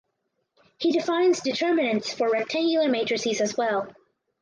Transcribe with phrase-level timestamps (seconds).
[0.79, 3.87] He defined determinants for rectangular matrices as well.